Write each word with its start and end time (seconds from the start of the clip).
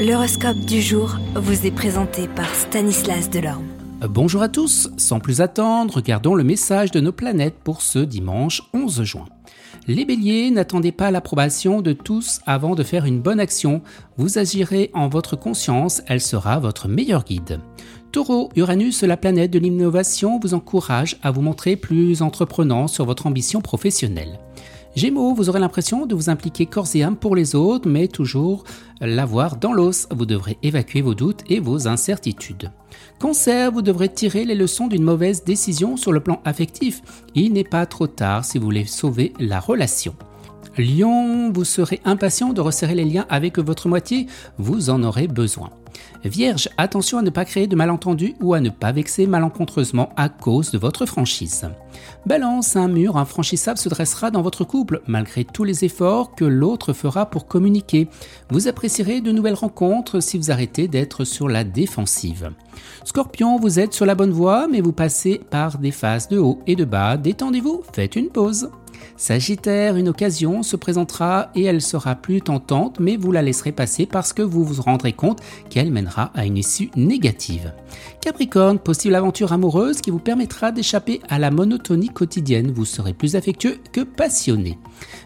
L'horoscope 0.00 0.60
du 0.60 0.80
jour 0.80 1.18
vous 1.34 1.66
est 1.66 1.70
présenté 1.70 2.26
par 2.26 2.48
Stanislas 2.54 3.28
Delorme. 3.28 3.66
Bonjour 4.08 4.40
à 4.40 4.48
tous, 4.48 4.88
sans 4.96 5.20
plus 5.20 5.42
attendre, 5.42 5.92
regardons 5.92 6.34
le 6.34 6.42
message 6.42 6.90
de 6.90 7.00
nos 7.00 7.12
planètes 7.12 7.58
pour 7.62 7.82
ce 7.82 7.98
dimanche 7.98 8.62
11 8.72 9.02
juin. 9.02 9.26
Les 9.86 10.06
béliers, 10.06 10.50
n'attendez 10.50 10.90
pas 10.90 11.10
l'approbation 11.10 11.82
de 11.82 11.92
tous 11.92 12.40
avant 12.46 12.74
de 12.74 12.82
faire 12.82 13.04
une 13.04 13.20
bonne 13.20 13.40
action. 13.40 13.82
Vous 14.16 14.38
agirez 14.38 14.90
en 14.94 15.08
votre 15.08 15.36
conscience, 15.36 16.00
elle 16.06 16.22
sera 16.22 16.58
votre 16.60 16.88
meilleur 16.88 17.22
guide. 17.22 17.60
Taureau, 18.10 18.48
Uranus, 18.56 19.02
la 19.02 19.18
planète 19.18 19.50
de 19.50 19.58
l'innovation, 19.58 20.40
vous 20.42 20.54
encourage 20.54 21.18
à 21.22 21.30
vous 21.30 21.42
montrer 21.42 21.76
plus 21.76 22.22
entreprenant 22.22 22.88
sur 22.88 23.04
votre 23.04 23.26
ambition 23.26 23.60
professionnelle. 23.60 24.40
Gémeaux, 24.96 25.34
vous 25.34 25.48
aurez 25.48 25.60
l'impression 25.60 26.04
de 26.04 26.14
vous 26.14 26.30
impliquer 26.30 26.66
corps 26.66 26.88
et 26.94 27.02
âme 27.02 27.16
pour 27.16 27.36
les 27.36 27.54
autres, 27.54 27.88
mais 27.88 28.08
toujours 28.08 28.64
l'avoir 29.00 29.56
dans 29.56 29.72
l'os. 29.72 30.08
Vous 30.10 30.26
devrez 30.26 30.58
évacuer 30.62 31.00
vos 31.00 31.14
doutes 31.14 31.42
et 31.48 31.60
vos 31.60 31.86
incertitudes. 31.86 32.72
Cancer, 33.20 33.70
vous 33.70 33.82
devrez 33.82 34.08
tirer 34.08 34.44
les 34.44 34.56
leçons 34.56 34.88
d'une 34.88 35.04
mauvaise 35.04 35.44
décision 35.44 35.96
sur 35.96 36.12
le 36.12 36.20
plan 36.20 36.40
affectif. 36.44 37.02
Il 37.34 37.52
n'est 37.52 37.64
pas 37.64 37.86
trop 37.86 38.08
tard 38.08 38.44
si 38.44 38.58
vous 38.58 38.64
voulez 38.64 38.84
sauver 38.84 39.32
la 39.38 39.60
relation. 39.60 40.14
Lion, 40.76 41.52
vous 41.52 41.64
serez 41.64 42.00
impatient 42.04 42.52
de 42.52 42.60
resserrer 42.60 42.94
les 42.94 43.04
liens 43.04 43.26
avec 43.28 43.58
votre 43.58 43.88
moitié, 43.88 44.26
vous 44.58 44.90
en 44.90 45.02
aurez 45.02 45.28
besoin. 45.28 45.70
Vierge, 46.24 46.68
attention 46.76 47.18
à 47.18 47.22
ne 47.22 47.30
pas 47.30 47.44
créer 47.44 47.66
de 47.66 47.76
malentendus 47.76 48.34
ou 48.40 48.54
à 48.54 48.60
ne 48.60 48.70
pas 48.70 48.92
vexer 48.92 49.26
malencontreusement 49.26 50.10
à 50.16 50.28
cause 50.28 50.70
de 50.70 50.78
votre 50.78 51.06
franchise. 51.06 51.66
Balance, 52.26 52.76
un 52.76 52.88
mur 52.88 53.16
infranchissable 53.16 53.78
se 53.78 53.88
dressera 53.88 54.30
dans 54.30 54.42
votre 54.42 54.64
couple, 54.64 55.02
malgré 55.06 55.44
tous 55.44 55.64
les 55.64 55.84
efforts 55.84 56.34
que 56.34 56.44
l'autre 56.44 56.92
fera 56.92 57.26
pour 57.26 57.46
communiquer. 57.46 58.08
Vous 58.50 58.68
apprécierez 58.68 59.20
de 59.20 59.32
nouvelles 59.32 59.54
rencontres 59.54 60.20
si 60.20 60.38
vous 60.38 60.50
arrêtez 60.50 60.88
d'être 60.88 61.24
sur 61.24 61.48
la 61.48 61.64
défensive. 61.64 62.50
Scorpion, 63.04 63.58
vous 63.58 63.78
êtes 63.78 63.94
sur 63.94 64.06
la 64.06 64.14
bonne 64.14 64.32
voie, 64.32 64.68
mais 64.68 64.80
vous 64.80 64.92
passez 64.92 65.40
par 65.50 65.78
des 65.78 65.90
phases 65.90 66.28
de 66.28 66.38
haut 66.38 66.60
et 66.66 66.76
de 66.76 66.84
bas. 66.84 67.16
Détendez-vous, 67.16 67.82
faites 67.92 68.16
une 68.16 68.28
pause. 68.28 68.70
Sagittaire, 69.16 69.96
une 69.96 70.08
occasion 70.08 70.62
se 70.62 70.76
présentera 70.76 71.50
et 71.54 71.64
elle 71.64 71.80
sera 71.80 72.14
plus 72.14 72.40
tentante, 72.40 73.00
mais 73.00 73.16
vous 73.16 73.32
la 73.32 73.42
laisserez 73.42 73.72
passer 73.72 74.06
parce 74.06 74.32
que 74.32 74.42
vous 74.42 74.64
vous 74.64 74.82
rendrez 74.82 75.12
compte 75.12 75.40
qu'elle 75.68 75.90
mènera 75.90 76.30
à 76.34 76.46
une 76.46 76.56
issue 76.56 76.90
négative. 76.96 77.72
Capricorne, 78.20 78.78
possible 78.78 79.14
aventure 79.14 79.52
amoureuse 79.52 80.00
qui 80.00 80.10
vous 80.10 80.18
permettra 80.18 80.72
d'échapper 80.72 81.20
à 81.28 81.38
la 81.38 81.50
monotonie 81.50 82.08
quotidienne. 82.08 82.70
Vous 82.70 82.84
serez 82.84 83.12
plus 83.12 83.36
affectueux 83.36 83.78
que 83.92 84.00
passionné. 84.00 84.78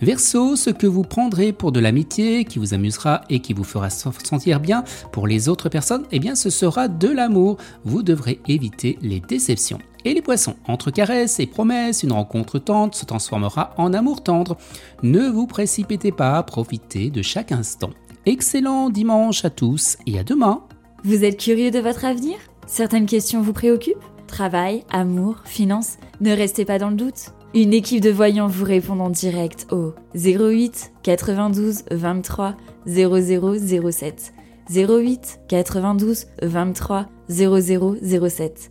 Verseau, 0.00 0.56
ce 0.56 0.70
que 0.70 0.86
vous 0.86 1.02
prendrez 1.02 1.52
pour 1.52 1.72
de 1.72 1.80
l'amitié, 1.80 2.44
qui 2.44 2.58
vous 2.58 2.74
amusera 2.74 3.22
et 3.28 3.40
qui 3.40 3.52
vous 3.52 3.64
fera 3.64 3.90
sentir 3.90 4.60
bien 4.60 4.84
pour 5.12 5.26
les 5.26 5.48
autres 5.48 5.68
personnes, 5.68 6.04
eh 6.12 6.18
bien 6.18 6.34
ce 6.34 6.50
sera 6.50 6.88
de 6.88 7.08
l'amour. 7.08 7.56
Vous 7.84 8.02
devrez 8.02 8.40
éviter 8.46 8.98
les 9.02 9.20
déceptions. 9.20 9.78
Et 10.04 10.14
les 10.14 10.22
poissons, 10.22 10.56
entre 10.66 10.90
caresses 10.90 11.40
et 11.40 11.46
promesses, 11.46 12.02
une 12.02 12.12
rencontre 12.12 12.58
tendre 12.58 12.94
se 12.94 13.04
transformera 13.04 13.74
en 13.76 13.92
amour 13.92 14.22
tendre. 14.22 14.56
Ne 15.02 15.28
vous 15.28 15.46
précipitez 15.46 16.12
pas, 16.12 16.42
profitez 16.42 17.10
de 17.10 17.22
chaque 17.22 17.52
instant. 17.52 17.90
Excellent 18.26 18.90
dimanche 18.90 19.44
à 19.44 19.50
tous 19.50 19.96
et 20.06 20.18
à 20.18 20.24
demain. 20.24 20.62
Vous 21.04 21.24
êtes 21.24 21.38
curieux 21.38 21.70
de 21.70 21.78
votre 21.78 22.04
avenir? 22.04 22.36
Certaines 22.66 23.06
questions 23.06 23.42
vous 23.42 23.52
préoccupent? 23.52 24.04
Travail, 24.26 24.84
amour, 24.90 25.36
finances 25.44 25.96
Ne 26.20 26.32
restez 26.32 26.64
pas 26.64 26.78
dans 26.78 26.90
le 26.90 26.96
doute. 26.96 27.32
Une 27.54 27.72
équipe 27.72 28.02
de 28.02 28.10
voyants 28.10 28.46
vous 28.46 28.64
répond 28.64 29.00
en 29.00 29.08
direct 29.08 29.66
au 29.72 29.94
08 30.14 30.92
92 31.02 31.84
23 31.90 32.54
0007. 32.86 34.34
08 34.70 35.40
92 35.48 36.26
23 36.42 37.06
0007. 37.30 38.70